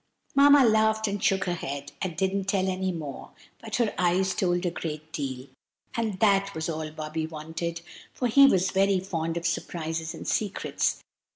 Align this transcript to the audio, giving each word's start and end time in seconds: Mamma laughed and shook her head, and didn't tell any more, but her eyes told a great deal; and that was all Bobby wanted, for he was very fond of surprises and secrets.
Mamma 0.33 0.65
laughed 0.65 1.07
and 1.07 1.23
shook 1.23 1.43
her 1.43 1.53
head, 1.53 1.91
and 2.01 2.17
didn't 2.17 2.45
tell 2.45 2.67
any 2.67 2.91
more, 2.91 3.33
but 3.61 3.75
her 3.75 3.93
eyes 3.99 4.33
told 4.33 4.65
a 4.65 4.71
great 4.71 5.11
deal; 5.11 5.45
and 5.93 6.19
that 6.19 6.55
was 6.55 6.67
all 6.67 6.89
Bobby 6.89 7.27
wanted, 7.27 7.81
for 8.11 8.27
he 8.27 8.47
was 8.47 8.71
very 8.71 8.99
fond 8.99 9.37
of 9.37 9.45
surprises 9.45 10.15
and 10.15 10.27
secrets. 10.27 11.03